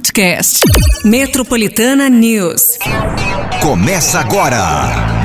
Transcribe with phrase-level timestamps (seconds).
[0.00, 0.60] podcast.
[1.04, 2.78] Metropolitana News.
[3.60, 4.58] Começa agora.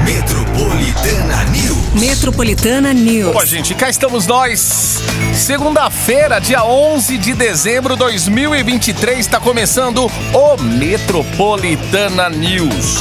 [0.03, 1.93] Metropolitana News.
[1.93, 3.33] Metropolitana News.
[3.33, 5.01] Bom, gente, cá estamos nós.
[5.33, 12.97] Segunda-feira, dia 11 de dezembro de 2023, está começando o Metropolitana News.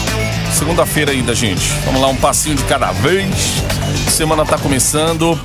[0.56, 1.72] Segunda-feira ainda, gente.
[1.86, 3.34] Vamos lá, um passinho de cada vez.
[4.10, 5.36] Semana tá começando.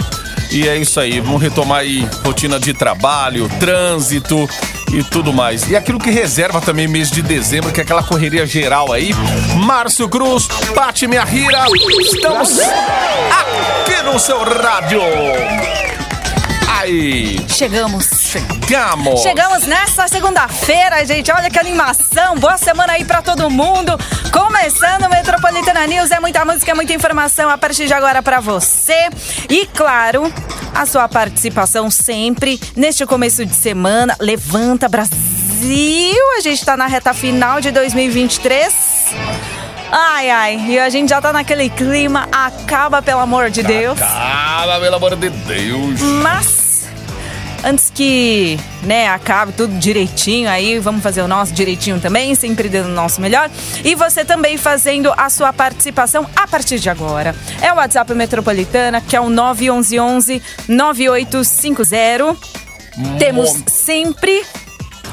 [0.52, 4.50] E é isso aí, vamos retomar aí rotina de trabalho, trânsito
[4.92, 5.70] e tudo mais.
[5.70, 9.12] E aquilo que reserva também mês de dezembro, que é aquela correria geral aí.
[9.56, 11.66] Márcio Cruz, Pati Minha Rira,
[12.02, 15.02] estamos aqui no seu rádio.
[16.80, 18.08] Aí, Chegamos.
[18.08, 19.22] chegamos.
[19.22, 21.30] Chegamos nessa segunda-feira, gente.
[21.30, 22.38] Olha que animação.
[22.38, 24.00] Boa semana aí pra todo mundo.
[24.32, 26.10] Começando o Metropolitana News.
[26.10, 29.10] É muita música, muita informação a partir de agora pra você.
[29.50, 30.34] E claro,
[30.74, 34.16] a sua participação sempre neste começo de semana.
[34.18, 36.16] Levanta Brasil.
[36.38, 38.74] A gente tá na reta final de 2023.
[39.92, 42.30] Ai, ai, e a gente já tá naquele clima.
[42.32, 44.02] Acaba, pelo amor de Deus.
[44.02, 46.00] Acaba, pelo amor de Deus.
[46.00, 46.69] Mas
[47.64, 52.88] antes que, né, acabe tudo direitinho aí, vamos fazer o nosso direitinho também, sempre dando
[52.90, 53.50] o nosso melhor.
[53.84, 57.36] E você também fazendo a sua participação a partir de agora.
[57.62, 62.36] É o WhatsApp Metropolitana, que é o 911 9850.
[63.18, 64.44] Temos Mom- sempre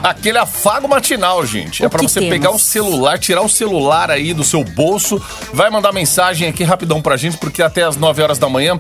[0.08, 1.82] Aquele afago matinal, gente.
[1.82, 2.32] É O pra que você temos?
[2.34, 5.20] pegar o celular, tirar o celular aí do seu bolso,
[5.52, 8.78] vai mandar mensagem aqui rapidão pra gente, porque até as 9 horas da manhã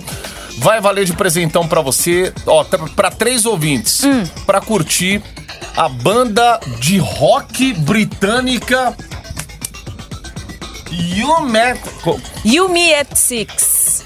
[0.58, 4.24] vai valer de presentão pra você, ó, t- pra três ouvintes, Hum.
[4.46, 5.20] pra curtir
[5.76, 8.96] a banda de rock britânica
[10.92, 11.80] Yumet
[12.44, 14.04] You Me at Six.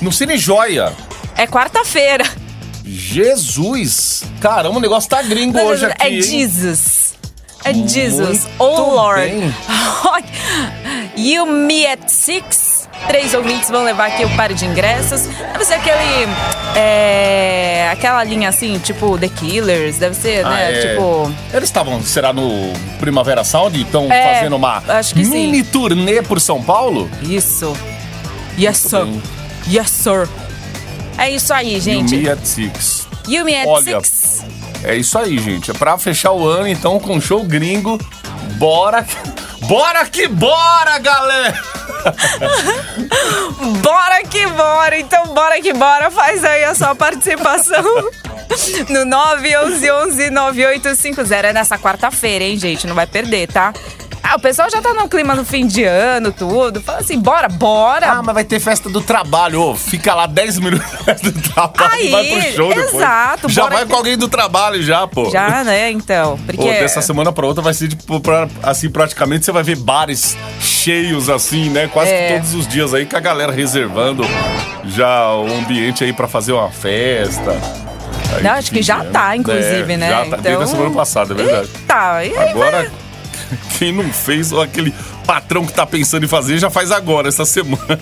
[0.00, 0.92] no Cine Joia.
[1.36, 2.24] É quarta-feira.
[2.90, 4.24] Jesus!
[4.40, 6.02] Caramba, o negócio tá gringo hoje aqui.
[6.02, 6.22] é hein?
[6.22, 7.14] Jesus.
[7.64, 8.46] É Jesus.
[8.46, 9.54] Muito Oh Lord.
[11.16, 12.78] you Me at Six.
[13.06, 15.22] Três ouvintes vão levar aqui o par de ingressos.
[15.52, 16.26] Deve ser aquele.
[16.74, 19.98] É, aquela linha assim, tipo The Killers.
[19.98, 20.72] Deve ser, Ah, né?
[20.72, 20.88] é.
[20.94, 21.32] Tipo.
[21.52, 23.80] Eles estavam, será no Primavera Sound?
[23.80, 25.30] Estão É, fazendo uma que sim.
[25.30, 27.08] mini turnê por São Paulo?
[27.22, 27.76] Isso.
[28.58, 29.04] Yes, sir.
[29.04, 29.22] bem.
[29.70, 30.28] Yes, sir.
[31.18, 32.14] É isso aí, gente.
[32.14, 33.08] You Me at Six.
[33.26, 34.44] You Me at Olha, Six.
[34.84, 35.70] É isso aí, gente.
[35.70, 37.98] É pra fechar o ano, então, com show gringo.
[38.56, 39.16] Bora que...
[39.66, 41.60] Bora que bora, galera!
[43.82, 47.82] Bora que bora, então bora que bora, faz aí a sua participação
[48.88, 51.44] no 911-9850.
[51.44, 52.86] É nessa quarta-feira, hein, gente?
[52.86, 53.74] Não vai perder, tá?
[54.30, 56.82] Ah, o pessoal já tá no clima do fim de ano, tudo.
[56.82, 58.10] Fala assim, bora, bora.
[58.12, 59.62] Ah, mas vai ter festa do trabalho.
[59.62, 60.86] Ô, fica lá 10 minutos
[61.22, 62.94] do trabalho Aí, e vai pro show depois.
[62.94, 65.30] exato, Já vai que- com alguém do trabalho já, pô.
[65.30, 66.38] Já, né, então.
[66.44, 66.58] Porque.
[66.58, 70.36] Pô, dessa semana pra outra vai ser, tipo, pra- assim, praticamente você vai ver bares
[70.60, 71.88] cheios, assim, né?
[71.88, 72.26] Quase É.
[72.28, 74.24] que todos os dias aí, com a galera reservando
[74.84, 77.56] já o ambiente aí pra fazer uma festa.
[78.42, 80.08] Não, acho que já tá, inclusive, é, né?
[80.10, 81.68] Já tá, desde a Então- semana passada, é verdade.
[81.86, 82.90] Tá, e aí Agora, vai-
[83.78, 84.92] quem não fez, ou aquele
[85.26, 87.98] patrão que tá pensando em fazer, já faz agora, essa semana.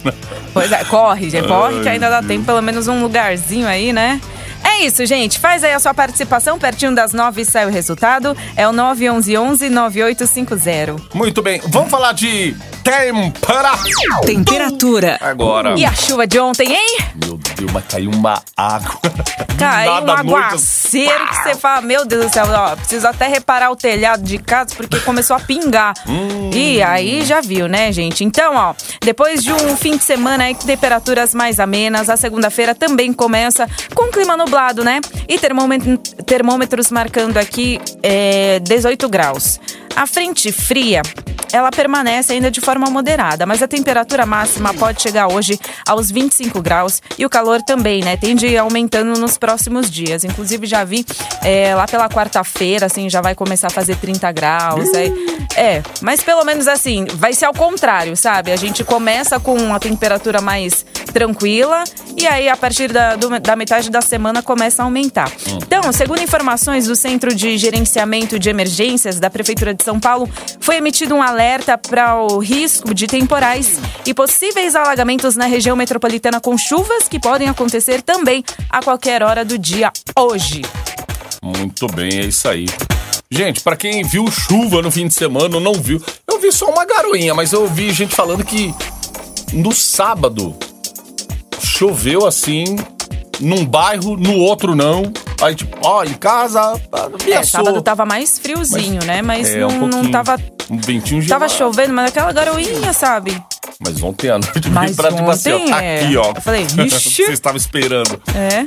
[0.53, 2.33] Pois é, corre, gente, corre que Ai, ainda dá Deus.
[2.33, 4.21] tempo, pelo menos um lugarzinho aí, né?
[4.65, 5.39] É isso, gente.
[5.39, 6.59] Faz aí a sua participação.
[6.59, 8.37] Pertinho das nove sai o resultado.
[8.57, 11.01] É o 911-9850.
[11.15, 12.57] Muito bem, vamos falar de
[12.91, 14.21] temperatura.
[14.25, 15.19] Temperatura.
[15.21, 15.75] Agora.
[15.77, 16.99] E a chuva de ontem, hein?
[17.17, 18.97] Meu Deus, mas caiu uma água.
[19.59, 23.27] Caiu um Nada noite, aguaceiro que você fala, meu Deus do céu, ó, preciso até
[23.27, 25.95] reparar o telhado de casa porque começou a pingar.
[26.07, 26.51] Hum.
[26.53, 28.23] E aí já viu, né, gente?
[28.23, 32.75] Então, ó, depois de um fim de semana aí com temperaturas mais amenas, a segunda-feira
[32.75, 35.01] também começa com clima nublado, né?
[35.27, 39.59] E termômetro- termômetros marcando aqui é, 18 graus.
[39.97, 41.01] A frente fria,
[41.51, 46.61] ela permanece ainda de forma moderada, mas a temperatura máxima pode chegar hoje aos 25
[46.61, 48.17] graus e o calor também, né?
[48.17, 50.25] Tende aumentando nos próximos dias.
[50.25, 51.05] Inclusive, já vi
[51.43, 54.93] é, lá pela quarta-feira, assim, já vai começar a fazer 30 graus.
[54.95, 55.13] Aí,
[55.57, 58.53] é, mas pelo menos assim, vai ser ao contrário, sabe?
[58.53, 61.83] A gente começa com uma temperatura mais tranquila
[62.17, 65.31] e aí a partir da, do- da metade da semana começa a aumentar.
[65.67, 70.29] Então, segundo informações do Centro de Gerenciamento de Emergências da Prefeitura de São Paulo,
[70.61, 76.41] foi emitido um alerta para o risco de temporais e possíveis alagamentos na região metropolitana
[76.41, 80.63] com chuvas que podem acontecer também a qualquer hora do dia hoje.
[81.41, 82.67] Muito bem, é isso aí.
[83.31, 86.67] Gente, pra quem viu chuva no fim de semana ou não viu, eu vi só
[86.69, 88.75] uma garoinha, mas eu ouvi gente falando que
[89.53, 90.57] no sábado
[91.63, 92.65] choveu assim,
[93.39, 95.13] num bairro, no outro não.
[95.41, 96.61] Aí, tipo, ó, em casa,
[97.29, 97.65] É, assou.
[97.65, 99.23] sábado tava mais friozinho, né?
[99.23, 100.37] Mas É, não, um não tava.
[100.71, 101.53] Um ventinho Tava gelado.
[101.75, 103.41] chovendo, mas aquela garoinha, sabe?
[103.81, 106.05] Mas ontem à noite, Mas vim pra tipo assim, ó, ontem, tá é.
[106.05, 106.33] aqui, ó.
[106.35, 107.25] Eu falei, vixe.
[107.25, 108.21] Você estava esperando.
[108.35, 108.65] É.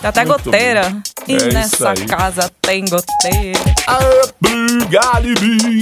[0.00, 0.90] Tá até Muito goteira.
[0.90, 1.02] bem.
[1.26, 3.58] E É nessa casa tem goteira.
[3.86, 3.98] Ah,
[4.90, 5.80] Galibi.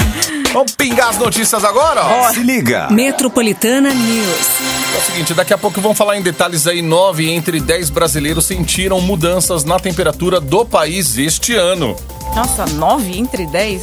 [0.53, 2.33] Vamos pingar as notícias agora, ó.
[2.33, 2.89] Se liga.
[2.91, 4.47] Metropolitana News.
[4.95, 6.81] É o seguinte, daqui a pouco vamos falar em detalhes aí.
[6.83, 11.97] Nove entre dez brasileiros sentiram mudanças na temperatura do país este ano.
[12.37, 13.83] Nossa, nove entre dez?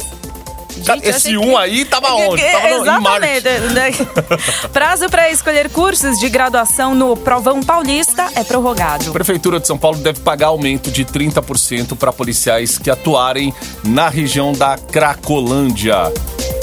[0.70, 2.42] Gente, Esse um que- aí tava que- onde?
[2.42, 2.82] Tava no.
[2.82, 4.06] Exatamente.
[4.72, 9.10] Prazo para escolher cursos de graduação no Provão Paulista é prorrogado.
[9.10, 13.52] A Prefeitura de São Paulo deve pagar aumento de 30% para policiais que atuarem
[13.84, 15.96] na região da Cracolândia.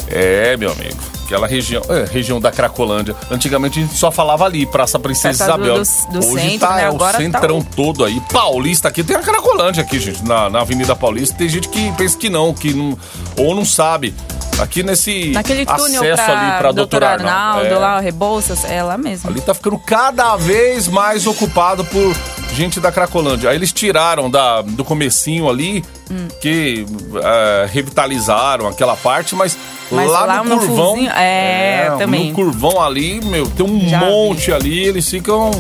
[0.09, 1.17] É, meu amigo.
[1.28, 3.14] Aquela região, é, região da Cracolândia.
[3.30, 5.84] Antigamente a gente só falava ali, Praça Princesa Praça do- Isabel.
[6.14, 6.82] do- do Hoje centro, tá, né?
[6.84, 8.22] é Agora o tá centrão o- todo aí.
[8.32, 11.36] Paulista aqui tem a Cracolândia aqui, gente, na, na Avenida Paulista.
[11.38, 12.98] Tem gente que pensa que não, que não,
[13.38, 14.16] ou não sabe.
[14.58, 17.30] Aqui nesse Naquele túnel acesso pra, ali pra Doutor Doutor Arnaldo.
[17.60, 17.78] Arnaldo, é.
[17.78, 19.30] lá, Rebouças, é lá mesmo.
[19.30, 22.16] Ali tá ficando cada vez mais ocupado por
[22.54, 23.50] gente da Cracolândia.
[23.50, 26.28] Aí eles tiraram da, do comecinho ali, Hum.
[26.42, 26.86] que
[27.22, 29.58] é, revitalizaram aquela parte, mas,
[29.92, 30.92] Mas lá, lá no no curvão...
[30.96, 32.30] fuzinho- é, também.
[32.30, 34.06] No curvão ali, meu, tem um Já vi.
[34.06, 35.52] monte ali, eles ficam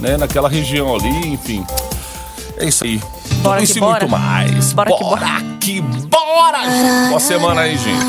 [0.00, 1.64] né, naquela região ali, enfim.
[2.56, 2.98] É isso aí.
[3.42, 4.00] Bora Tudo que isso bora.
[4.00, 4.72] muito mais.
[4.72, 5.26] Bora que bora.
[5.60, 6.58] que bora!
[7.08, 8.04] Boa semana aí, gente.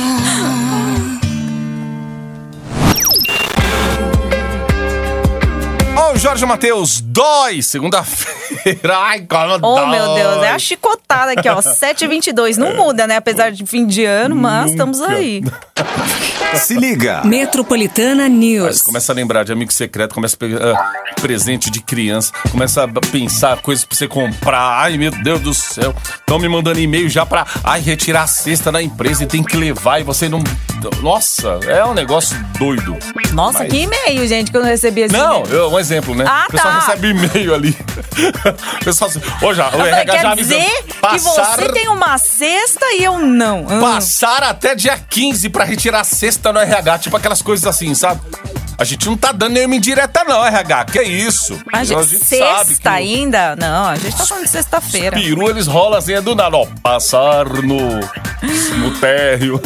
[6.15, 7.61] Jorge Matheus, dói!
[7.61, 8.97] Segunda-feira.
[8.97, 9.89] Ai, como Oh, dói!
[9.89, 11.55] meu Deus, é a chicotada aqui, ó.
[11.61, 12.55] 7h22.
[12.57, 13.17] Não muda, né?
[13.17, 15.13] Apesar de fim de ano, mas estamos Nunca.
[15.13, 15.43] aí.
[16.55, 17.21] Se liga.
[17.25, 18.77] Metropolitana Aí News.
[18.77, 22.83] você começa a lembrar de amigo secreto, começa a pegar ah, presente de criança, começa
[22.83, 24.81] a pensar coisas pra você comprar.
[24.83, 25.95] Ai, meu Deus do céu.
[26.15, 29.57] Estão me mandando e-mail já pra ai, retirar a cesta da empresa e tem que
[29.57, 30.43] levar e você não.
[31.01, 32.97] Nossa, é um negócio doido.
[33.31, 36.25] Nossa, Mas- que e-mail, gente, que eu não recebi esse Não, eu- um exemplo, né?
[36.27, 36.79] Ah, o pessoal tá.
[36.79, 37.77] recebe e-mail ali.
[38.81, 40.61] o pessoal assim, ô já, o Eu RH já avisando.
[40.61, 43.65] dizer que Passar, você tem uma cesta e eu não.
[43.69, 43.79] Ah.
[43.79, 46.99] passar até dia 15 pra retirar a cesta no RH.
[46.99, 48.21] Tipo aquelas coisas assim, sabe?
[48.77, 50.85] A gente não tá dando nenhuma indireta, não, RH.
[50.85, 51.59] Que isso?
[51.71, 53.55] Mas a gente, gente sabe sexta que ainda?
[53.55, 55.17] Não, a gente tá falando de sexta-feira.
[55.17, 56.67] o peru eles rolam assim, é do nada, ó.
[56.81, 57.99] Passar no,
[58.79, 59.61] no térreo.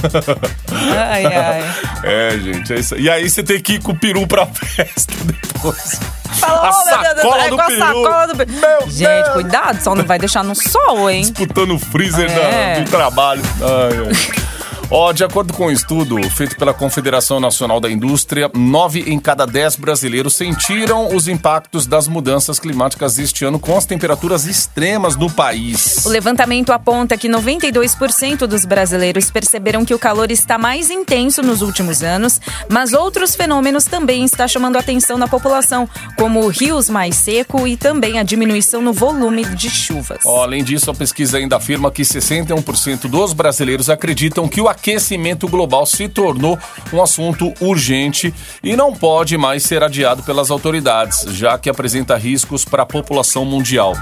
[0.71, 1.63] Ai, ai.
[2.03, 2.95] É, gente, é isso.
[2.95, 5.99] E aí você tem que ir com o peru pra festa depois.
[6.39, 8.51] Falou, a oh, meu Deus, sacola é do sacola do peru.
[8.53, 9.29] Meu Gente, Deus.
[9.33, 11.21] cuidado, só não vai deixar no sol, hein?
[11.21, 12.75] disputando o freezer É.
[12.75, 13.41] da- do trabalho.
[13.61, 14.46] Ai, ai.
[14.89, 19.45] Ó, de acordo com um estudo feito pela Confederação Nacional da Indústria, nove em cada
[19.45, 25.29] dez brasileiros sentiram os impactos das mudanças climáticas este ano com as temperaturas extremas no
[25.29, 26.05] país.
[26.05, 31.61] O levantamento aponta que 92% dos brasileiros perceberam que o calor está mais intenso nos
[31.61, 32.39] últimos anos,
[32.69, 37.75] mas outros fenômenos também estão chamando a atenção na população, como rios mais seco e
[37.75, 40.19] também a diminuição no volume de chuvas.
[40.23, 45.47] Ó, além disso, a pesquisa ainda afirma que 61% dos brasileiros acreditam que o aquecimento
[45.47, 46.57] global se tornou
[46.93, 48.33] um assunto urgente
[48.63, 53.43] e não pode mais ser adiado pelas autoridades, já que apresenta riscos para a população
[53.43, 53.93] mundial.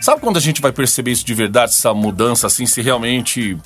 [0.00, 3.56] Sabe quando a gente vai perceber isso de verdade, essa mudança, assim, se realmente.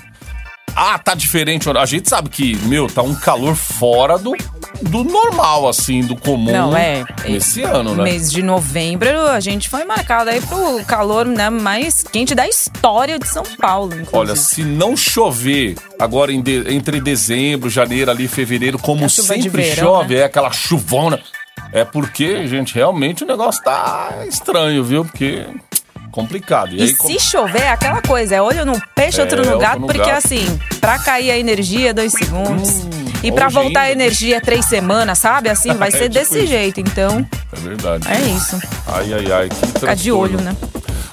[0.75, 1.69] Ah, tá diferente.
[1.69, 4.35] A gente sabe que, meu, tá um calor fora do,
[4.83, 6.53] do normal, assim, do comum.
[6.53, 7.05] Não, é.
[7.29, 8.03] Nesse ano, né?
[8.05, 13.19] Mês de novembro, a gente foi marcado aí pro calor né, mais quente da história
[13.19, 14.17] de São Paulo, inclusive.
[14.17, 19.75] Olha, se não chover agora de- entre dezembro, janeiro, ali, fevereiro, como de sempre verão,
[19.85, 20.21] chove, né?
[20.21, 21.21] é aquela chuvona.
[21.73, 25.05] É porque, gente, realmente o negócio tá estranho, viu?
[25.05, 25.47] Porque
[26.11, 26.75] complicado.
[26.75, 29.45] E, E aí, se com- chover, é aquela coisa, é olho no peixe, É, outro
[29.49, 30.11] no gato, no porque gato.
[30.27, 32.83] assim, pra cair a energia, dois segundos.
[33.23, 35.49] E pra hoje voltar a energia, três semanas, sabe?
[35.49, 36.47] Assim, vai É ser tipo desse isso.
[36.49, 36.81] jeito.
[36.81, 38.07] Então, É verdade.
[38.09, 38.61] é isso.
[38.87, 39.49] Ai, ai, ai.
[39.49, 40.57] Que Ficar de olho, né?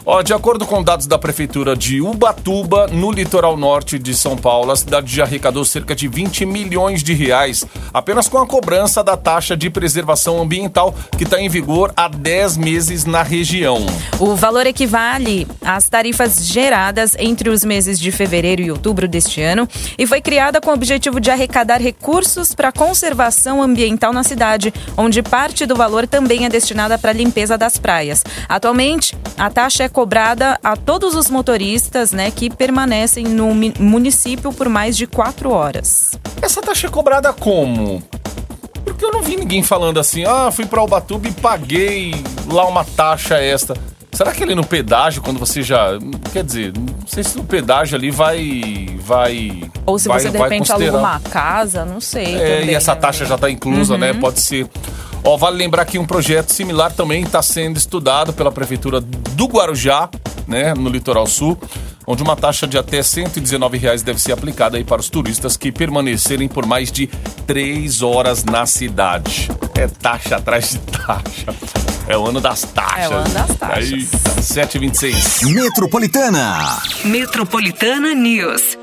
[0.06, 4.72] Ó, de acordo com dados da prefeitura de Ubatuba, no litoral norte de São Paulo,
[4.72, 9.18] a cidade já arrecadou cerca de 20 milhões de reais apenas com a cobrança da
[9.18, 13.86] taxa de preservação ambiental que está em vigor há 10 meses na região.
[14.20, 19.68] O valor equivale às tarifas geradas entre os meses de fevereiro e outubro deste ano
[19.98, 24.74] e foi criada com o objetivo de arrecadar recursos para a conservação ambiental na cidade,
[24.96, 28.24] onde parte do valor também é destinada para a limpeza das praias.
[28.48, 34.70] Atualmente, a taxa é cobrada a todos os motoristas né, que permanecem no município por
[34.70, 36.12] mais de quatro horas.
[36.42, 38.02] Essa taxa é cobrada como?
[38.84, 42.14] Porque eu não vi ninguém falando assim, ah, fui pra Ubatuba e paguei
[42.52, 43.76] lá uma taxa extra.
[44.12, 45.92] Será que ali no pedágio, quando você já.
[46.34, 48.98] Quer dizer, não sei se no pedágio ali vai.
[49.02, 50.94] vai Ou se vai- você de repente considerar.
[50.98, 52.36] aluga uma casa, não sei.
[52.36, 53.02] É, também, e essa né?
[53.02, 54.14] taxa já está inclusa, né?
[54.14, 54.68] Pode ser.
[55.24, 60.10] Ó, vale lembrar que um projeto similar também está sendo estudado pela Prefeitura do Guarujá,
[60.48, 60.74] né?
[60.74, 61.58] No litoral sul,
[62.08, 65.72] onde uma taxa de até 119 reais deve ser aplicada aí para os turistas que
[65.72, 67.08] permanecerem por mais de
[67.46, 69.50] três horas na cidade.
[69.76, 71.54] É taxa atrás de taxa.
[72.08, 73.00] É o ano das taxas.
[73.04, 73.92] É o ano das taxas.
[73.92, 75.44] Eita, 7h26.
[75.54, 76.80] Metropolitana.
[77.06, 78.78] Metropolitana News.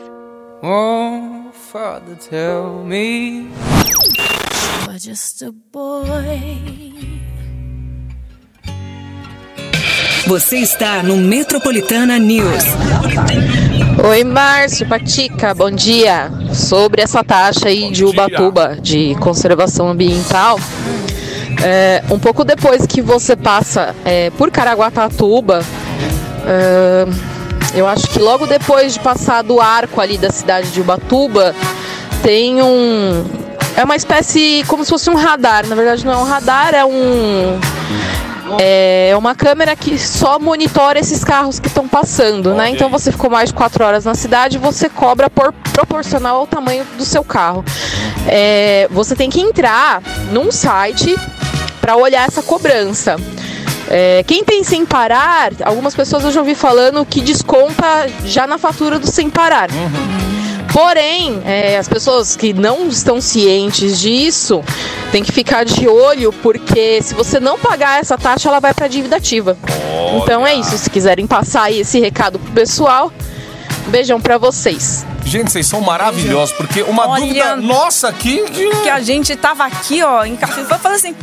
[0.62, 3.48] Oh, Father, tell me.
[4.96, 6.90] You're just a boy.
[10.26, 12.64] Você está no Metropolitana News.
[14.08, 16.30] Oi, Márcio, Patica, bom dia.
[16.54, 18.08] Sobre essa taxa aí de dia.
[18.08, 20.58] Ubatuba de conservação ambiental,
[21.62, 25.62] é, um pouco depois que você passa é, por Caraguatatuba,
[26.46, 31.54] é, eu acho que logo depois de passar do arco ali da cidade de Ubatuba,
[32.22, 33.45] tem um.
[33.76, 35.66] É uma espécie como se fosse um radar.
[35.66, 37.61] Na verdade, não é um radar, é um.
[38.59, 42.71] É uma câmera que só monitora esses carros que estão passando, né?
[42.71, 46.87] Então você ficou mais de quatro horas na cidade, você cobra por proporcional ao tamanho
[46.97, 47.64] do seu carro.
[48.26, 51.16] É, você tem que entrar num site
[51.80, 53.16] para olhar essa cobrança.
[53.88, 58.59] É, quem tem sem parar, algumas pessoas eu já ouvi falando que desconta já na
[58.59, 59.68] fatura do sem parar.
[60.76, 64.62] Porém, é, as pessoas que não estão cientes disso
[65.11, 68.87] tem que ficar de olho, porque se você não pagar essa taxa, ela vai para
[68.87, 69.56] dívida ativa.
[70.23, 70.76] Então é isso.
[70.76, 73.11] Se quiserem passar aí esse recado pro pessoal,
[73.87, 75.06] beijão para vocês.
[75.25, 77.21] Gente, vocês são maravilhosos, porque uma Olha.
[77.23, 78.45] dúvida nossa aqui.
[78.50, 80.62] de- Que a gente tava aqui, ó, em café.
[80.62, 81.16] Falar assim.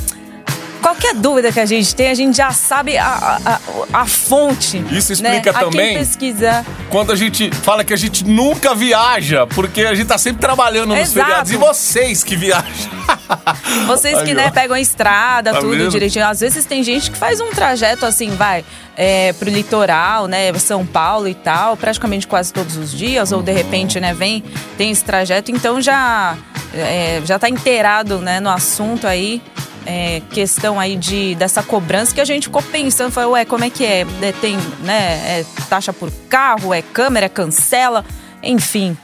[0.83, 3.59] Qualquer dúvida que a gente tem, a gente já sabe a, a,
[4.01, 4.83] a- fonte.
[4.91, 5.59] Isso explica né?
[5.59, 6.65] também- A quem pesquisar.
[6.89, 10.89] quando a gente fala que a gente nunca viaja, porque a gente tá sempre trabalhando
[10.89, 11.25] nos Exato.
[11.25, 11.51] feriados.
[11.53, 12.93] E vocês que viajam.
[13.87, 15.89] Vocês que, Aí, né, pegam a estrada, Tá tudo vendo?
[15.89, 16.25] direitinho.
[16.25, 18.63] Às vezes tem gente que faz um trajeto assim, vai,
[18.95, 23.51] é, pro litoral, né, São Paulo e tal, praticamente quase todos os dias, ou de
[23.51, 24.43] repente, né, vem,
[24.77, 26.37] tem esse trajeto, então já,
[26.73, 29.41] é, já tá inteirado, né, no assunto aí.
[29.85, 33.69] É, questão aí de dessa cobrança que a gente ficou pensando, foi, ué, como é
[33.69, 34.05] que é?
[34.21, 38.03] É, Tem, né, é taxa por carro, é câmera, cancela,
[38.41, 38.97] enfim.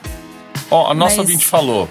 [0.72, 1.90] Ó, a nossa Mas- ouvinte falou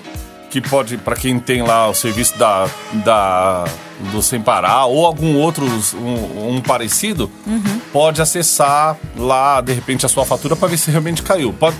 [0.51, 2.67] que pode, pra quem tem lá o serviço da,
[3.05, 3.65] da
[4.13, 5.67] do Sem Parar ou algum outro,
[5.97, 7.81] um, um parecido, Uhum.
[7.93, 11.53] pode acessar lá, de repente, a sua fatura pra ver se realmente caiu.
[11.53, 11.77] Pode,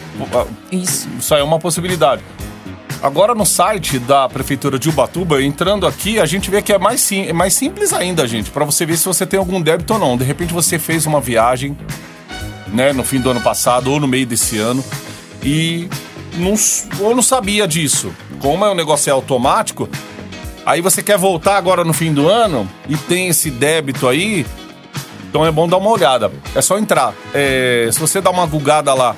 [0.71, 1.09] Isso.
[1.19, 2.23] Isso aí é uma possibilidade.
[3.01, 7.01] Agora no site da Prefeitura de Ubatuba, entrando aqui, a gente vê que é mais,
[7.01, 10.01] sim, é mais simples ainda, gente, para você ver se você tem algum débito ou
[10.01, 10.17] não.
[10.17, 11.79] De repente você fez uma viagem,
[12.69, 14.85] né, no fim do ano passado ou no meio desse ano
[15.45, 15.89] e
[16.35, 16.55] não,
[16.99, 18.13] ou não sabia disso.
[18.41, 19.89] Como é um negócio é automático,
[20.67, 24.45] aí você quer voltar agora no fim do ano e tem esse débito aí,
[25.31, 26.33] então é bom dar uma olhada.
[26.53, 27.15] É só entrar.
[27.33, 29.15] É, se você dá uma gugada lá,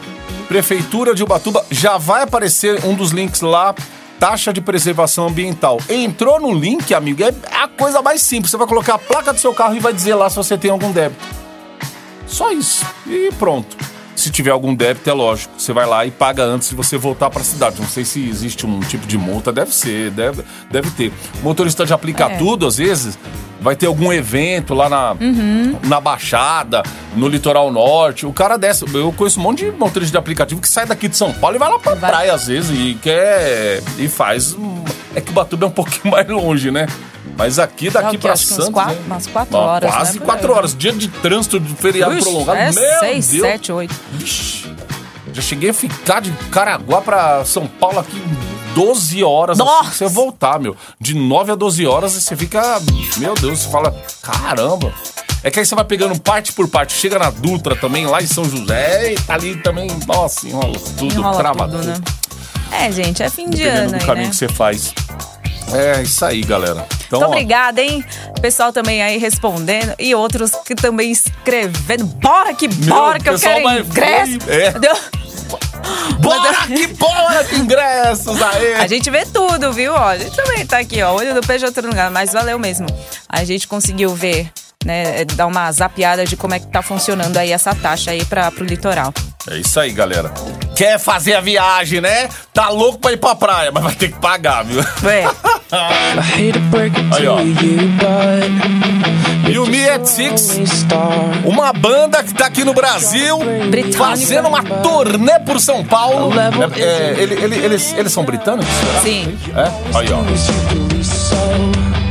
[0.50, 3.72] Prefeitura de Ubatuba, já vai aparecer um dos links lá,
[4.18, 5.78] taxa de preservação ambiental.
[5.88, 8.50] Entrou no link, amigo, é a coisa mais simples.
[8.50, 10.72] Você vai colocar a placa do seu carro e vai dizer lá se você tem
[10.72, 11.24] algum débito.
[12.26, 12.84] Só isso.
[13.06, 13.76] E pronto.
[14.20, 15.54] Se tiver algum débito, é lógico.
[15.56, 17.80] Você vai lá e paga antes de você voltar para a cidade.
[17.80, 21.10] Não sei se existe um tipo de multa, deve ser, deve, deve ter.
[21.42, 22.36] Motorista de aplicar É.
[22.36, 23.18] tudo, às vezes,
[23.62, 25.16] vai ter algum evento lá na,
[25.84, 26.82] na Baixada,
[27.16, 28.26] no litoral norte.
[28.26, 28.84] O cara desce.
[28.92, 31.58] Eu conheço um monte de motorista de aplicativo que sai daqui de São Paulo e
[31.58, 32.10] vai lá pra Vai.
[32.10, 33.82] praia, às vezes, e quer.
[33.98, 34.54] E faz.
[35.14, 36.86] É que o Batuba é um pouquinho mais longe, né?
[37.36, 38.70] Mas aqui, É daqui Acho que uns Santos.
[38.72, 39.00] quatro- né?
[39.06, 40.24] umas quatro Ó, horas, Quase né?
[40.24, 40.58] Quatro aí.
[40.58, 40.76] horas.
[40.76, 42.58] Dia de trânsito de feriado Ixi, prolongado.
[42.58, 43.42] é Meu seis, Deus.
[43.42, 43.94] sete, oito.
[44.12, 44.70] Vixe.
[45.32, 48.20] Já cheguei a ficar de Caraguá pra São Paulo aqui
[48.74, 49.58] 12 horas.
[49.60, 49.84] assim, Nossa!
[49.84, 50.76] pra você voltar, meu.
[51.00, 52.80] De 9 a 12 horas e você fica.
[53.16, 54.92] Meu Deus, você fala, caramba.
[55.42, 56.92] É que aí você vai pegando parte por parte.
[56.92, 59.88] Chega na Dutra também, lá em São José, e tá ali também.
[60.06, 61.86] Nossa, enrola tudo, Enrola trava tudo, tudo.
[61.86, 61.94] né?
[62.72, 64.30] É, gente, é fim de Dependendo ano do aí, caminho né?
[64.30, 64.92] que você faz.
[65.74, 66.86] É isso aí, galera.
[67.06, 68.04] Então, Muito obrigada, hein?
[68.36, 72.04] O pessoal também aí respondendo e outros que também escrevendo.
[72.04, 74.38] Bora que bora, que eu quero vai- ingresso.
[74.48, 74.68] É.
[74.68, 74.96] Entendeu?
[76.20, 78.74] bora que bora de ingressos aí!
[78.74, 79.92] A gente vê tudo, viu?
[79.92, 81.14] Ó, a gente também tá aqui, ó.
[81.14, 82.86] Olho do peixe, outro lugar, mas valeu mesmo.
[83.28, 84.50] A gente conseguiu ver
[84.84, 88.50] né, dar uma zapiada de como é que tá funcionando aí essa taxa aí para
[88.50, 89.12] pro litoral.
[89.50, 90.32] É isso aí, galera.
[90.76, 92.28] Quer fazer a viagem, né?
[92.52, 94.80] Tá louco pra ir pra praia, mas vai ter que pagar, viu?
[94.80, 95.24] É.
[95.72, 97.36] I hate to break it Aí, ó.
[97.36, 100.58] to you, but E o Me at Six,
[101.44, 103.98] uma banda que tá aqui no Brasil, Britânica.
[103.98, 106.32] fazendo uma turnê por São Paulo.
[106.76, 108.66] É, é, ele- ele- eles, eles são britânicos?
[108.68, 109.00] será?
[109.00, 109.38] Sim.
[109.56, 109.98] É?
[109.98, 110.89] Aí, ó.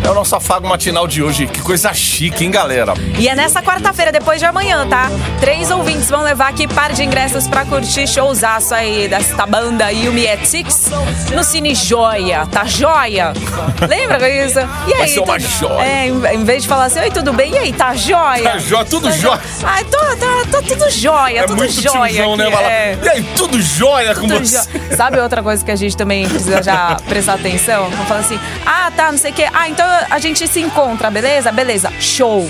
[0.09, 1.45] É o nosso afago matinal de hoje.
[1.45, 2.95] Que coisa chique, hein, galera?
[3.19, 5.07] E é nessa quarta-feira, depois de amanhã, tá?
[5.39, 10.27] Três ouvintes vão levar aqui par de ingressos pra curtir showzaço aí desta banda Yumi
[10.27, 10.89] at Six
[11.35, 12.47] no Cine Joia.
[12.47, 13.33] Tá joia?
[13.87, 14.57] Lembra disso?
[14.87, 14.97] E aí?
[14.97, 15.85] Vai ser uma joia.
[15.85, 17.51] É, em vez de falar assim, oi, tudo bem?
[17.53, 18.41] E aí, tá joia?
[18.49, 19.41] Tá joia, tudo Tá jóia.
[19.63, 22.11] Ai, tô, tá, tá tudo joia, É tudo muito joia.
[22.13, 22.47] tiozão, né?
[22.47, 22.97] aqui, é.
[23.03, 24.57] E aí, tudo jóia com Tudo você?
[24.57, 27.91] jo- Sabe outra coisa que a gente também precisa já prestar atenção?
[27.91, 29.45] Vamos falar assim, ah, tá, não sei o quê.
[29.53, 31.51] Ah, então a gente se encontra, beleza?
[31.51, 32.50] Beleza, show.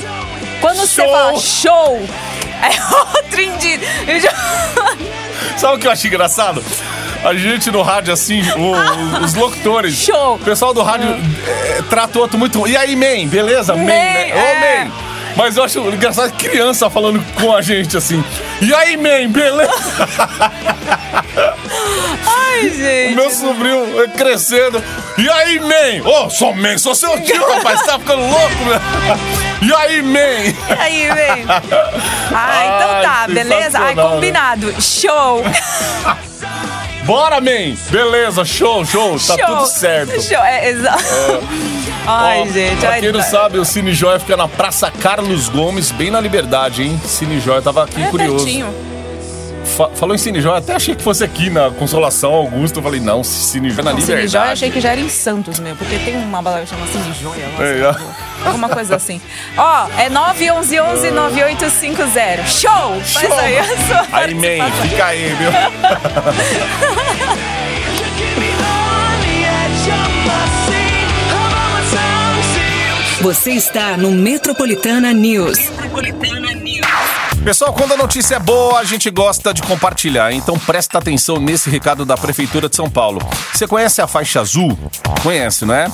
[0.61, 1.11] Quando você Show.
[1.11, 2.01] fala show,
[2.61, 3.79] é outro indício.
[5.57, 6.63] Sabe o que eu acho engraçado?
[7.23, 8.75] A gente no rádio, assim, o-
[9.23, 9.95] os locutores.
[9.95, 10.35] Show.
[10.35, 11.09] O pessoal do rádio
[11.47, 12.65] é, trata o outro muito.
[12.67, 13.73] E aí, man, beleza?
[13.75, 14.33] Man, Man, né?
[14.33, 14.83] Ô, é.
[14.85, 14.91] man.
[15.37, 18.21] Mas eu acho engraçado criança falando com a gente assim.
[18.61, 19.71] E aí, man, beleza?
[22.61, 23.15] Ai, O gente.
[23.15, 24.83] meu sobrinho é, crescendo.
[25.17, 26.07] E aí, man?
[26.09, 27.79] Ô, sou man, sou seu tio, rapaz.
[27.79, 28.79] Você tá ficando louco, meu?
[29.69, 30.19] E aí, man?
[30.19, 31.45] E aí, vem.
[31.47, 33.79] Ah, então Ai, tá, beleza?
[33.79, 34.01] Ai, né?
[34.03, 34.81] combinado.
[34.81, 35.43] Show.
[37.05, 37.75] Bora, man!
[37.89, 39.13] Beleza, show, show.
[39.13, 39.37] Tá show.
[39.47, 40.21] tudo certo.
[40.21, 41.03] Show, é, exato.
[42.05, 42.75] Ai, Ó, gente.
[42.77, 46.11] Pra ai, quem não tá- sabe, o Cine Joia fica na Praça Carlos Gomes, bem
[46.11, 47.01] na Liberdade, hein?
[47.05, 48.45] Cine Joia tava aqui É curioso.
[48.45, 48.73] pertinho.
[49.77, 52.79] Fa- falou em Cine Joia, até achei que fosse aqui na Consolação Augusto.
[52.79, 54.31] Eu falei, não, Cine Joia na Cine Liberdade.
[54.31, 57.13] Joia, achei que já era em Santos mesmo, porque tem uma balada que chama Cine
[57.21, 57.45] Joia.
[57.57, 58.47] lá, É, é.
[58.47, 59.21] Alguma coisa assim.
[59.57, 62.45] Ó, é 911 9850.
[62.47, 63.01] Show!
[63.01, 63.37] Faz Show!
[63.37, 65.51] aí a sua Aí, man, fica aí, viu?
[73.21, 75.57] Você está no Metropolitana News.
[77.43, 80.31] Pessoal, quando a notícia é boa, a gente gosta de compartilhar.
[80.33, 83.21] Então presta atenção nesse recado da Prefeitura de São Paulo.
[83.53, 84.77] Você conhece a faixa azul?
[85.23, 85.87] Conhece, não é?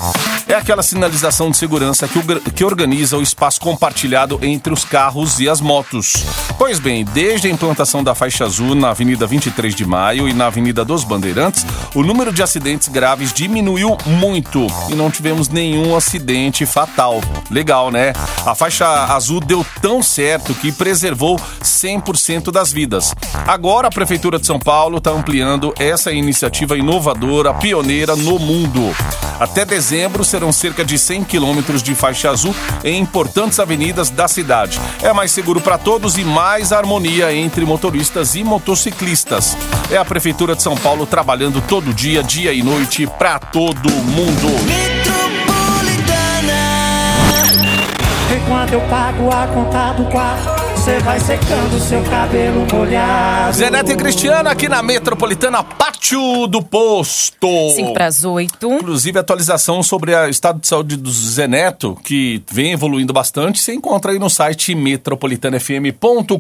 [0.48, 5.50] É aquela sinalização de segurança que, que organiza o espaço compartilhado entre os carros e
[5.50, 6.14] as motos.
[6.56, 10.46] Pois bem, desde a implantação da faixa azul na Avenida 23 de Maio e na
[10.46, 11.66] Avenida dos Bandeirantes,
[11.96, 17.22] o número de acidentes graves diminuiu muito e não tivemos nenhum acidente fatal.
[17.50, 18.14] Legal, né?
[18.46, 23.16] A faixa azul deu tão certo que preservou 100% das vidas.
[23.48, 28.96] Agora a Prefeitura de São Paulo está ampliando essa iniciativa inovadora, pioneira no mundo.
[29.40, 34.82] Até dezembro serão cerca de 100 quilômetros de faixa azul em importantes avenidas da cidade.
[35.02, 39.56] É mais seguro para todos e mais harmonia entre motoristas e motociclistas.
[39.90, 44.50] É a Prefeitura de São Paulo trabalhando todo dia, dia e noite para todo mundo.
[48.36, 53.58] Enquanto eu pago a conta do quarto, você vai secando seu cabelo molhado.
[53.58, 57.72] Zé Neto e Cristiano aqui na Metropolitana Pátio do Posto.
[57.76, 58.72] 5 para as 8.
[58.72, 63.74] Inclusive, atualização sobre o estado de saúde do Zé Neto, que vem evoluindo bastante, você
[63.74, 66.36] encontra aí no site metropolitanafm.com.br.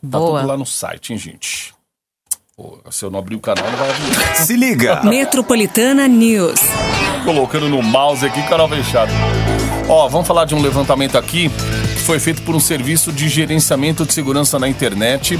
[0.00, 0.40] Tá Boa.
[0.40, 1.74] tudo lá no site, hein, gente?
[2.56, 4.36] Pô, se eu não abrir o canal, não vai abrir.
[4.36, 5.02] Se liga.
[5.04, 6.60] Metropolitana News.
[7.26, 9.12] Colocando no mouse aqui, canal fechado.
[9.88, 14.04] Ó, vamos falar de um levantamento aqui que foi feito por um serviço de gerenciamento
[14.04, 15.38] de segurança na internet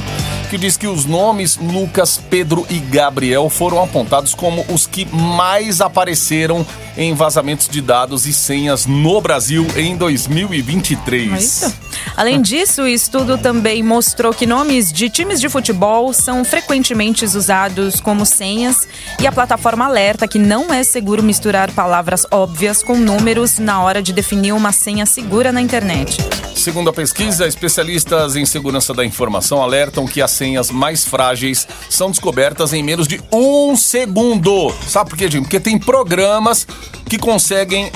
[0.49, 5.81] que diz que os nomes Lucas, Pedro e Gabriel foram apontados como os que mais
[5.81, 6.65] apareceram
[6.97, 11.63] em vazamentos de dados e senhas no Brasil em 2023.
[11.63, 11.77] Eita.
[12.17, 18.01] Além disso, o estudo também mostrou que nomes de times de futebol são frequentemente usados
[18.01, 18.89] como senhas
[19.21, 24.01] e a plataforma alerta que não é seguro misturar palavras óbvias com números na hora
[24.01, 26.19] de definir uma senha segura na internet.
[26.55, 32.11] Segundo a pesquisa, especialistas em segurança da informação alertam que as senhas mais frágeis são
[32.11, 34.73] descobertas em menos de um segundo.
[34.89, 35.43] Sabe por quê, Jim?
[35.43, 36.67] Porque tem programas
[37.09, 37.93] que conseguem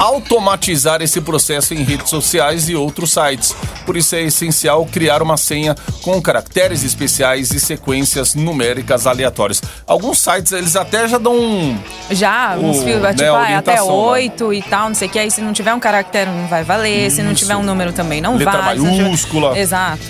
[0.00, 3.54] automatizar esse processo em redes sociais e outros sites.
[3.84, 9.62] Por isso é essencial criar uma senha com caracteres especiais e sequências numéricas aleatórias.
[9.86, 11.78] Alguns sites eles até já dão um
[12.10, 15.18] Já, uns fios, né, tipo, ah, é até oito e tal, não sei o que.
[15.18, 17.10] Aí se não tiver um caractere, não vai valer.
[17.10, 18.76] Se não tiver um número também, não Letra vai.
[18.78, 19.58] não tiver- maiúscula.
[19.58, 20.00] Exato.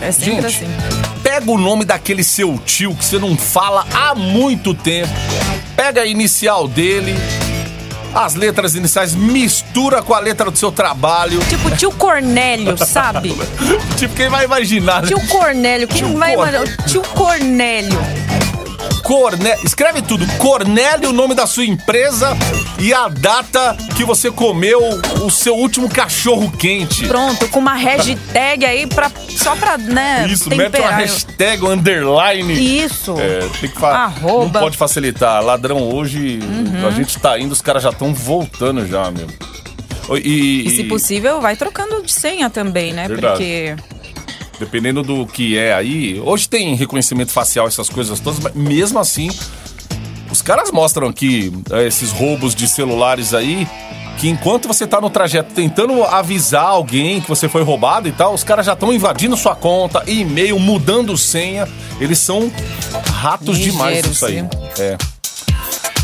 [0.00, 0.66] É sempre Gente, assim.
[1.22, 5.12] pega o nome daquele seu tio que você não fala há muito tempo.
[5.76, 7.14] Pega a inicial dele
[8.14, 11.38] as letras iniciais, mistura com a letra do seu trabalho.
[11.48, 13.36] Tipo tio Cornélio, sabe?
[13.96, 15.02] Tipo, quem vai imaginar?
[15.02, 15.08] né?
[15.08, 16.76] Tio Cornélio, quem Tio vai Cor- imaginar?
[16.86, 17.98] Tio Cornélio.
[19.08, 19.64] Cornélio.
[19.64, 20.26] Escreve tudo.
[20.36, 22.36] Cornélio, o nome da sua empresa
[22.78, 24.78] e a data que você comeu
[25.24, 27.06] o seu último cachorro quente.
[27.06, 32.52] Pronto, com uma hashtag aí pra, só pra, né, Isso, mete uma hashtag, um underline.
[32.84, 33.14] Isso.
[33.18, 34.04] É, tem que falar.
[34.04, 34.34] Arroba.
[34.44, 34.44] Uhum.
[34.52, 35.42] Não pode facilitar.
[35.42, 36.38] Ladrão hoje,
[36.86, 39.26] a gente tá indo, os caras já estão voltando já, meu.
[40.18, 43.08] E, E se possível, vai trocando de senha também, né?
[43.08, 43.38] Verdade.
[43.38, 43.97] Porque
[44.58, 46.20] Dependendo do que é aí.
[46.20, 49.28] Hoje tem reconhecimento facial, essas coisas todas, mas mesmo assim,
[50.30, 53.66] os caras mostram aqui é, esses roubos de celulares aí.
[54.18, 58.34] Que enquanto você tá no trajeto tentando avisar alguém que você foi roubado e tal,
[58.34, 61.68] os caras já estão invadindo sua conta, e-mail, mudando senha.
[62.00, 62.50] Eles são
[63.12, 64.32] ratos demais Ligeiros, isso aí.
[64.32, 64.48] viu?
[64.76, 65.17] É.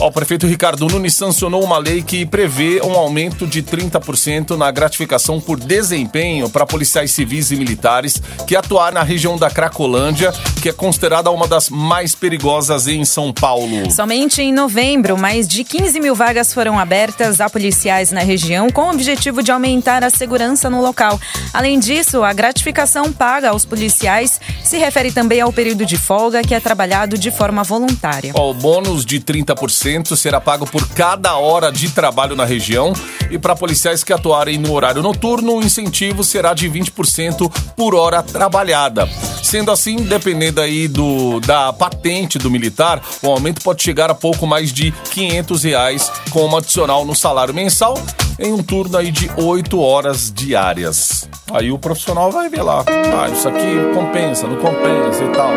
[0.00, 5.40] O prefeito Ricardo Nunes sancionou uma lei que prevê um aumento de 30% na gratificação
[5.40, 10.72] por desempenho para policiais civis e militares que atuar na região da Cracolândia, que é
[10.72, 13.88] considerada uma das mais perigosas em São Paulo.
[13.92, 18.82] somente em novembro, mais de 15 mil vagas foram abertas a policiais na região com
[18.82, 21.20] o objetivo de aumentar a segurança no local.
[21.52, 26.54] Além disso, a gratificação paga aos policiais se refere também ao período de folga que
[26.54, 28.32] é trabalhado de forma voluntária.
[28.34, 29.83] O bônus de 30%
[30.16, 32.94] será pago por cada hora de trabalho na região
[33.30, 38.22] e para policiais que atuarem no horário noturno, o incentivo será de 20% por hora
[38.22, 39.06] trabalhada.
[39.42, 44.46] Sendo assim, dependendo aí do, da patente do militar, o aumento pode chegar a pouco
[44.46, 48.00] mais de 500 reais como adicional no salário mensal
[48.38, 51.28] em um turno aí de 8 horas diárias.
[51.52, 55.50] Aí o profissional vai ver lá, ah, isso aqui compensa, não compensa e tal.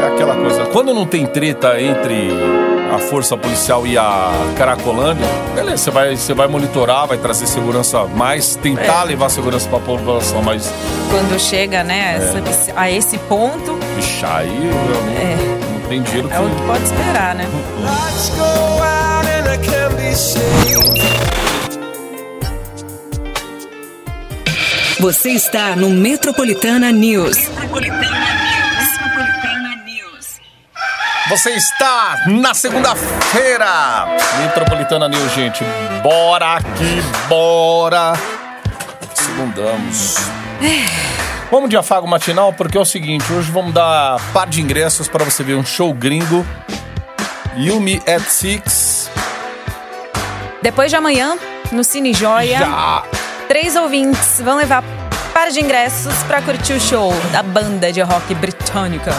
[0.00, 0.66] É aquela coisa.
[0.66, 2.30] Quando não tem treta entre
[2.92, 8.04] a força policial e a Caracolândia, beleza, você vai, você vai monitorar, vai trazer segurança
[8.04, 10.72] mais, tentar levar segurança pra população, mas
[11.10, 16.34] Quando chega, né, essa- a esse ponto, bicho, aí realmente não tem dinheiro que.
[16.34, 17.46] é o que pode esperar, né?
[25.00, 27.36] Você está no Metropolitana News.
[31.28, 34.06] Você está na segunda-feira!
[34.40, 35.62] Metropolitana News, gente.
[36.02, 38.14] Bora aqui, bora!
[39.14, 40.16] Segundamos.
[41.50, 45.22] Vamos de afago matinal, porque é o seguinte: hoje vamos dar par de ingressos para
[45.24, 46.46] você ver um show gringo.
[47.56, 49.10] Yumi at Six.
[50.62, 51.36] Depois de amanhã,
[51.72, 53.02] no Cine Joia, Já.
[53.48, 54.82] três ouvintes vão levar
[55.34, 59.12] par de ingressos pra curtir o show da banda de rock britânica.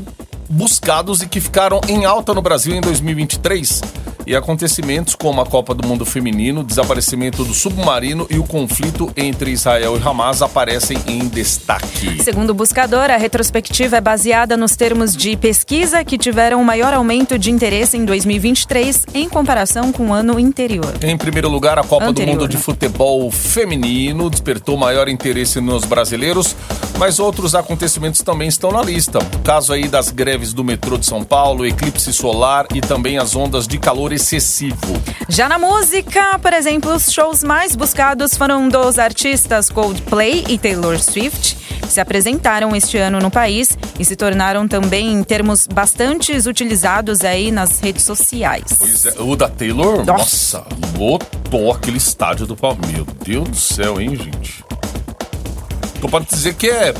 [0.48, 3.80] buscados e que ficaram em alta no Brasil em 2023.
[4.30, 9.12] E acontecimentos como a Copa do Mundo Feminino, o desaparecimento do submarino e o conflito
[9.16, 12.22] entre Israel e Hamas aparecem em destaque.
[12.22, 16.94] Segundo o buscador, a retrospectiva é baseada nos termos de pesquisa que tiveram o maior
[16.94, 20.94] aumento de interesse em 2023 em comparação com o ano anterior.
[21.02, 22.62] Em primeiro lugar, a Copa Anterior, do Mundo de né?
[22.62, 26.54] Futebol Feminino despertou maior interesse nos brasileiros,
[26.98, 29.18] mas outros acontecimentos também estão na lista.
[29.18, 33.34] O caso aí das greves do metrô de São Paulo, eclipse solar e também as
[33.34, 34.76] ondas de calor excessivo.
[35.28, 40.98] Já na música, por exemplo, os shows mais buscados foram dos artistas Coldplay e Taylor
[40.98, 47.22] Swift, que se apresentaram este ano no país e se tornaram também termos bastante utilizados
[47.22, 48.64] aí nas redes sociais.
[48.78, 50.58] Pois é, o da Taylor, Nossa.
[50.60, 50.66] nossa,
[50.98, 52.90] lotou aquele estádio do Palmeiras.
[52.90, 54.64] Meu Deus do céu, hein, gente?
[56.00, 56.94] Tô pra dizer que é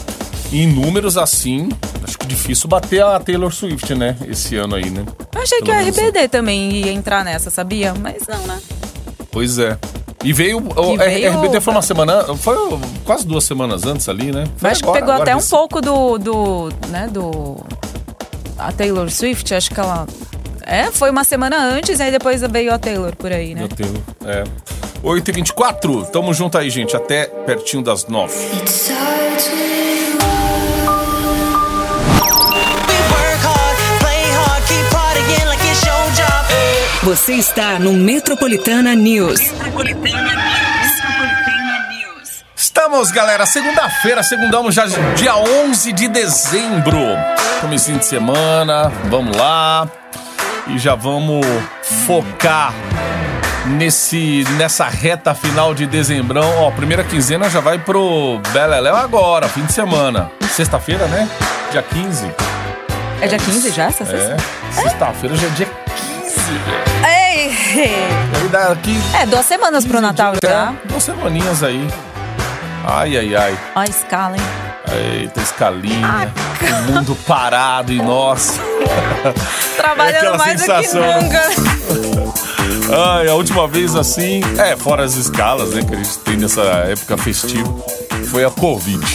[0.53, 1.69] em números assim,
[2.03, 4.17] acho que difícil bater a Taylor Swift, né?
[4.29, 5.05] Esse ano aí, né?
[5.35, 7.95] Eu achei que Pelo o menos- RBD também ia entrar nessa, sabia?
[7.95, 8.61] Mas não, né?
[9.31, 9.79] Pois é.
[10.23, 10.59] E veio.
[10.59, 12.25] O veio- RBD foi uma semana.
[12.37, 12.55] Foi
[13.05, 14.45] quase duas semanas antes ali, né?
[14.59, 15.51] Foi Acho que agora, pegou agora até um recente.
[15.51, 17.57] pouco do, do, né, do...
[18.59, 20.07] A Taylor Swift, acho que ela...
[20.63, 23.61] É, foi uma semana antes, aí depois veio a Taylor por aí, né?
[23.61, 23.99] Meu Deus.
[24.27, 24.45] É.
[25.03, 26.95] 8h24, tamo junto aí, gente.
[26.95, 28.35] Até pertinho das 9.
[37.03, 39.41] Você está no Metropolitana News.
[42.55, 44.85] Estamos, galera, segunda-feira, segundamos já
[45.17, 46.99] dia 11 de dezembro.
[47.61, 49.89] Comecinho de semana, vamos lá.
[50.69, 51.45] E já vamos
[52.07, 52.73] focar
[53.67, 56.49] nesse nessa reta final de dezembrão.
[56.63, 60.31] Ó, primeira quinzena já vai pro Beleléu agora, fim de semana.
[60.51, 61.29] Sexta-feira, né?
[61.71, 62.31] Dia 15.
[63.21, 64.37] É dia 15 já, essa É, sexta?
[64.83, 66.41] sexta-feira já é dia 15.
[67.07, 67.51] Ei!
[68.41, 70.73] Aí daqui É, duas semanas pro Natal já.
[70.73, 71.87] é, duas semaninhas aí.
[72.85, 73.59] Ai, ai, ai.
[73.75, 74.43] Ó a escala, hein?
[75.21, 76.33] Eita, escalinha.
[76.89, 78.61] O mundo parado e nossa.
[79.77, 81.43] Trabalhando aquela mais do que sensação, nunca.
[82.93, 86.63] Ai, a última vez assim, é, fora as escalas, né, que a gente tem nessa
[86.63, 87.73] época festiva,
[88.27, 89.07] foi a Covid.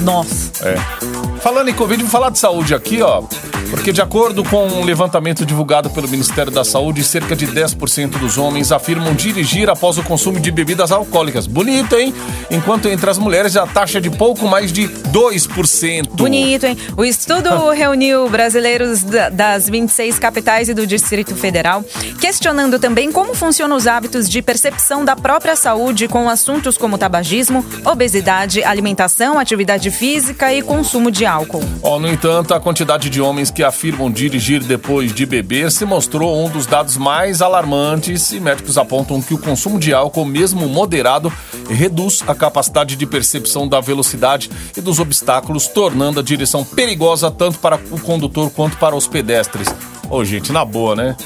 [0.00, 0.50] Nossa.
[0.66, 1.09] É.
[1.42, 3.22] Falando em Covid, vou falar de saúde aqui, ó.
[3.70, 8.36] Porque, de acordo com um levantamento divulgado pelo Ministério da Saúde, cerca de 10% dos
[8.36, 11.46] homens afirmam dirigir após o consumo de bebidas alcoólicas.
[11.46, 12.12] Bonito, hein?
[12.50, 16.08] Enquanto entre as mulheres a taxa é de pouco mais de 2%.
[16.10, 16.76] Bonito, hein?
[16.96, 21.84] O estudo reuniu brasileiros da- das 26 capitais e do Distrito Federal,
[22.20, 27.64] questionando também como funcionam os hábitos de percepção da própria saúde com assuntos como tabagismo,
[27.84, 31.64] obesidade, alimentação, atividade física e consumo de álcool.
[31.82, 36.44] Ó, no entanto, a quantidade de homens que afirmam dirigir depois de beber se mostrou
[36.44, 41.32] um dos dados mais alarmantes e médicos apontam que o consumo de álcool, mesmo moderado,
[41.68, 47.58] reduz a capacidade de percepção da velocidade e dos obstáculos, tornando a direção perigosa tanto
[47.58, 49.68] para o condutor quanto para os pedestres.
[50.10, 51.16] Ô, gente, na boa, né?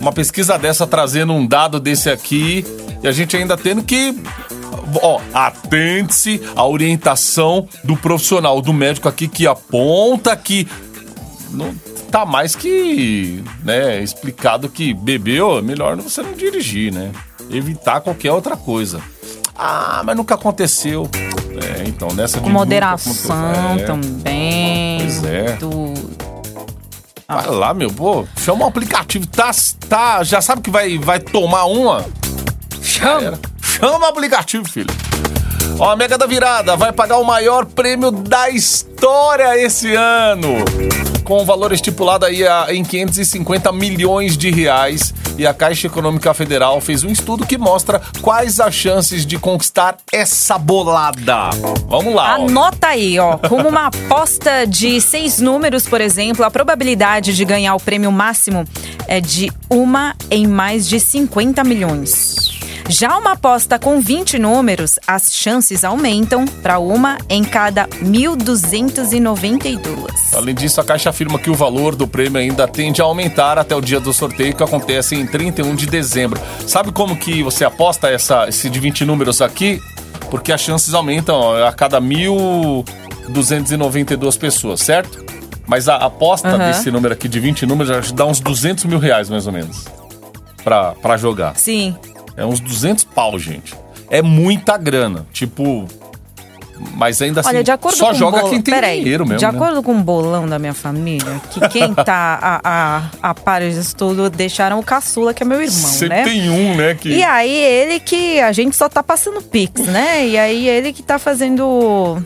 [0.00, 2.64] Uma pesquisa dessa trazendo um dado desse aqui
[3.02, 4.14] e a gente ainda tendo que
[5.02, 10.66] Ó, atente-se à orientação do profissional, do médico aqui que aponta que
[11.50, 11.74] não
[12.10, 17.10] tá mais que, né, explicado que bebeu, é melhor você não dirigir, né?
[17.50, 19.00] Evitar qualquer outra coisa.
[19.56, 21.08] Ah, mas nunca aconteceu.
[21.62, 23.78] É, então, nessa Com moderação.
[23.78, 23.84] É.
[23.84, 24.98] também.
[24.98, 25.56] Pois é.
[25.56, 26.10] tudo.
[27.26, 29.50] Vai lá, meu, pô, chama o aplicativo, tá,
[29.88, 32.04] tá, já sabe que vai, vai tomar uma?
[32.82, 33.38] Chama.
[33.78, 34.90] Chama o aplicativo, filho.
[35.78, 40.64] Ó, a Mega da Virada vai pagar o maior prêmio da história esse ano.
[41.24, 45.12] Com o valor estipulado aí em 550 milhões de reais.
[45.36, 49.96] E a Caixa Econômica Federal fez um estudo que mostra quais as chances de conquistar
[50.12, 51.50] essa bolada.
[51.88, 52.38] Vamos lá.
[52.38, 52.44] ó.
[52.44, 53.36] Anota aí, ó.
[53.38, 58.64] Como uma aposta de seis números, por exemplo, a probabilidade de ganhar o prêmio máximo
[59.08, 62.53] é de uma em mais de 50 milhões.
[62.88, 70.34] Já uma aposta com 20 números, as chances aumentam para uma em cada 1.292.
[70.34, 73.74] Além disso, a Caixa afirma que o valor do prêmio ainda tende a aumentar até
[73.74, 76.38] o dia do sorteio, que acontece em 31 de dezembro.
[76.66, 79.80] Sabe como que você aposta essa, esse de 20 números aqui?
[80.30, 85.24] Porque as chances aumentam a cada 1.292 pessoas, certo?
[85.66, 86.58] Mas a aposta Aham.
[86.58, 89.86] desse número aqui de 20 números já dá uns 200 mil reais, mais ou menos,
[90.62, 91.56] pra jogar.
[91.56, 91.96] Sim.
[92.36, 93.74] É uns 200 pau, gente.
[94.10, 95.26] É muita grana.
[95.32, 95.86] Tipo...
[96.96, 99.50] Mas ainda assim, Olha, de acordo só joga quem tem Peraí, dinheiro mesmo, De né?
[99.50, 102.60] acordo com o bolão da minha família, que quem tá a,
[103.22, 106.24] a, a par disso tudo deixaram o caçula, que é meu irmão, Você né?
[106.24, 106.94] tem um, né?
[106.96, 107.10] Que...
[107.10, 110.26] E aí ele que a gente só tá passando pix, né?
[110.26, 112.22] E aí ele que tá fazendo o,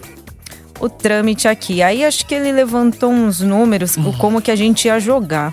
[0.81, 1.83] o trâmite aqui.
[1.83, 4.05] Aí acho que ele levantou uns números Uhum.
[4.05, 5.53] com como que a gente ia jogar.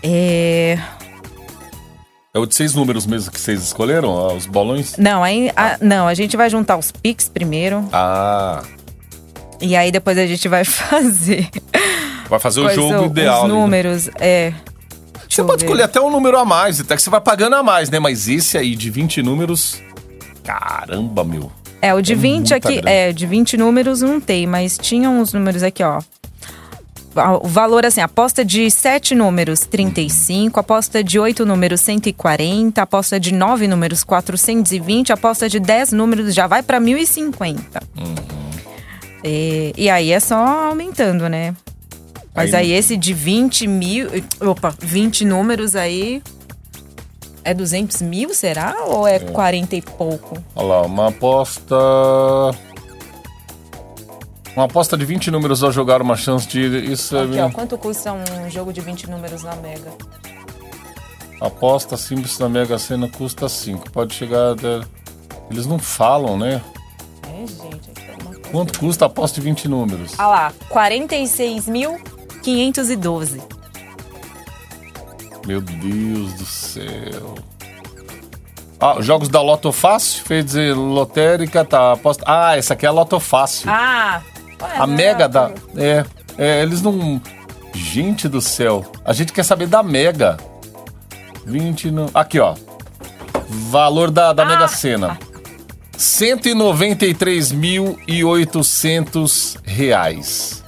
[0.00, 0.78] É...
[2.34, 4.96] É o de seis números mesmo que vocês escolheram, ó, os bolões?
[4.96, 8.62] Não, aí a, não, a gente vai juntar os pix primeiro Ah,
[9.60, 11.50] e aí depois a gente vai fazer
[12.30, 13.40] vai fazer o quais jogo são ideal.
[13.40, 13.58] os ali, né?
[13.60, 14.54] números, é.
[15.28, 15.66] Você eu pode ver.
[15.66, 17.98] escolher até um número a mais, até que você vai pagando a mais, né?
[17.98, 19.80] Mas esse aí de 20 números.
[20.42, 21.50] Caramba, meu.
[21.80, 22.90] É, o de É 20 muita aqui, grana.
[22.90, 26.00] é, de 20 números não tem, mas tinha uns números aqui, ó.
[27.42, 30.58] O valor, assim, aposta de 7 números, 35.
[30.58, 32.80] Aposta de 8 números, 140.
[32.80, 35.12] Aposta de 9 números, 420.
[35.12, 37.82] Aposta de 10 números já vai pra 1.050.
[37.98, 38.14] Uhum.
[39.24, 40.36] E, e aí é só
[40.68, 41.54] aumentando, né?
[42.34, 44.08] Mas Aí aí, esse de 20 mil...
[44.40, 46.22] Opa, 20 números aí...
[47.44, 48.74] É 200 mil, será?
[48.86, 50.38] Ou é 40 e pouco?
[50.54, 51.74] Olha lá, uma aposta.
[54.56, 56.60] Uma aposta de 20 números ao jogar uma chance de.
[56.92, 57.44] Isso Aqui, é.
[57.44, 59.90] ó, quanto custa um jogo de 20 números na Mega?
[61.40, 63.90] Aposta simples na Mega Sena custa 5.
[63.90, 64.52] Pode chegar.
[64.52, 64.80] até-
[65.50, 66.60] Eles não falam, né?
[67.26, 68.12] É, gente, é.
[68.50, 70.12] Quanto custa a aposta de 20 números?
[70.18, 73.40] Ah lá, 46.512.
[75.46, 77.34] Meu Deus do céu.
[78.78, 81.92] Ah, jogos da Loto Fácil, fez dizer lotérica, tá.
[81.92, 82.24] Aposta...
[82.26, 83.70] Ah, essa aqui é a Loto Fácil.
[83.70, 84.20] Ah!
[84.62, 85.50] Ué, a não Mega da.
[85.76, 86.04] É,
[86.38, 87.20] é, eles não.
[87.74, 88.84] Gente do céu.
[89.04, 90.36] A gente quer saber da Mega.
[91.46, 92.10] 20 no.
[92.14, 92.54] Aqui, ó.
[93.48, 95.18] Valor da, da Mega Sena.
[98.32, 100.62] 193.800 reais.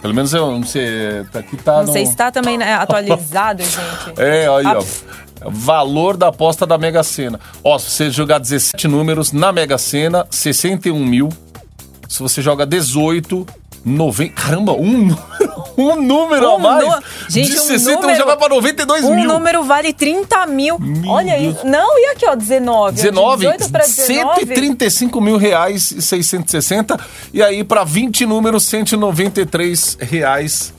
[0.00, 1.24] Pelo menos eu não sei.
[1.32, 1.92] tá- Aqui tá Não no...
[1.92, 3.76] sei se tá também né, atualizado, gente.
[4.16, 4.84] É, aí, Ah, ó.
[5.50, 7.38] Valor da aposta da Mega Sena.
[7.62, 11.28] Ó, se você jogar 17 números na Mega Sena, 61 mil.
[12.08, 13.46] Se você joga 18,
[13.84, 14.32] 90.
[14.34, 16.84] Caramba, um número, um número a Um mais.
[16.86, 19.28] nu- Gente, de um 61 número- já vai pra 92 Um mil.
[19.28, 20.78] número vale 30 mil.
[20.78, 21.64] Meu Olha isso.
[21.66, 22.96] Não, e aqui, ó, 19.
[22.96, 24.40] 19, De 18 pra 19.
[24.46, 26.98] 135 mil reais e 660.
[27.32, 30.72] E aí, pra 20 números, 193 reais.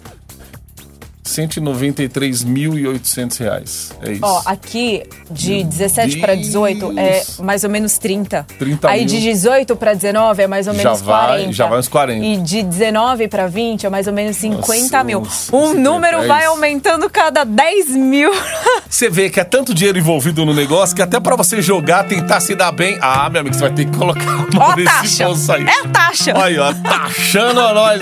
[1.30, 3.92] 193.800 reais.
[4.02, 4.22] É isso.
[4.24, 8.46] Ó, aqui de Meu 17 para 18 é mais ou menos 30.
[8.58, 9.08] 30 Aí mil.
[9.08, 11.52] de 18 para 19 é mais ou Já menos vai- 40.
[11.54, 12.26] já vai uns 40.
[12.26, 15.20] E de 19 para 20 é mais ou menos 50 Nossa, mil.
[15.22, 15.26] Um
[15.70, 18.32] 50, número é vai aumentando cada 10 mil.
[18.90, 22.40] Você vê que é tanto dinheiro envolvido no negócio que até pra você jogar, tentar
[22.40, 22.98] se dar bem.
[23.02, 25.26] Ah, meu amigo, você vai ter que colocar a mão a nesse taxa.
[25.26, 25.64] bolso aí.
[25.66, 26.34] É a taxa.
[26.44, 28.02] Aí, ó, taxando a nós.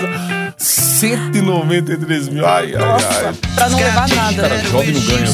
[0.56, 2.46] 193 mil.
[2.46, 3.34] Ai, ai, ai.
[3.54, 5.20] Pra não levar nada, Cara, jovem não ganha.
[5.20, 5.26] né?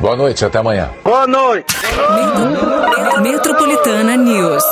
[0.00, 0.90] Boa noite, até amanhã.
[3.22, 4.64] Metropolitana News.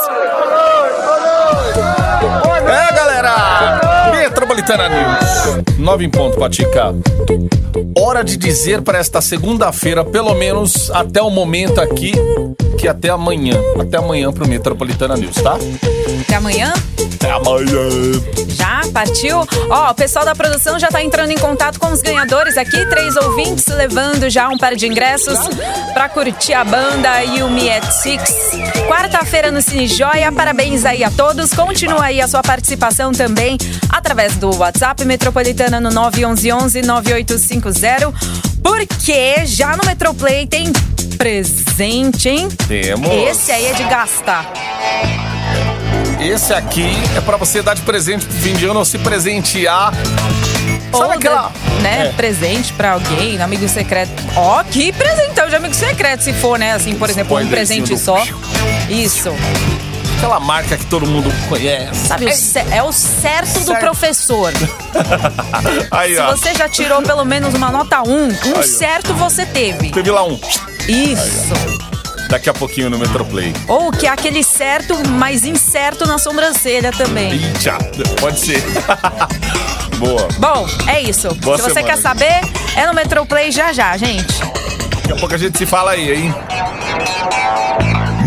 [4.71, 5.79] Metropolitana News.
[5.79, 6.95] 9 em ponto, Patica.
[7.99, 12.13] Hora de dizer para esta segunda-feira, pelo menos até o momento aqui,
[12.79, 13.57] que até amanhã.
[13.81, 15.59] Até amanhã pro Metropolitana News, tá?
[16.23, 16.73] Até amanhã.
[17.15, 17.89] Até amanhã.
[18.49, 19.39] Já partiu?
[19.71, 23.17] Ó, o pessoal da produção já tá entrando em contato com os ganhadores aqui, três
[23.17, 25.39] ouvintes levando já um par de ingressos
[25.93, 28.51] pra curtir a banda Yumi at Six.
[28.87, 30.31] Quarta-feira no Cine Joia.
[30.33, 31.53] Parabéns aí a todos.
[31.55, 33.57] Continua aí a sua participação também
[33.89, 38.13] através do WhatsApp Metropolitana no 911 9850.
[38.63, 40.71] Porque já no Metroplay tem
[41.17, 42.49] presente, hein?
[42.69, 43.09] Temos.
[43.11, 44.53] Esse aí é de gastar.
[46.21, 49.93] Esse aqui é pra você dar de presente pro fim de ano ou se presentear.
[49.95, 51.43] Sabe Ou aquela.
[51.43, 52.13] dar, né, É.
[52.13, 54.11] presente pra alguém, amigo secreto.
[54.37, 56.73] Ó, que presentão de amigo secreto, se for, né?
[56.75, 58.23] Assim, por exemplo, um presente só.
[58.91, 59.31] Isso.
[60.21, 62.07] Aquela marca que todo mundo conhece.
[62.09, 63.81] Sabe, o ce- é o certo do Certo.
[63.81, 64.53] professor.
[65.91, 66.31] Aí, Se ó.
[66.37, 68.29] você já tirou pelo menos uma nota 1, um
[68.59, 68.63] ó.
[68.63, 69.89] certo você teve.
[69.91, 70.39] Teve lá um.
[70.87, 71.55] Isso.
[72.29, 73.55] Daqui a pouquinho no Metroplay.
[73.67, 77.33] Ou que é aquele certo, mas incerto na sobrancelha também.
[77.37, 77.79] Ih, tchau.
[78.21, 78.63] Pode ser.
[79.97, 80.29] Boa.
[80.39, 81.35] Bom, é isso.
[81.37, 81.95] Boa se você semana.
[81.95, 82.41] quer saber,
[82.77, 84.27] é no Metroplay já já, gente.
[84.97, 86.35] Daqui a pouco a gente se fala aí, hein?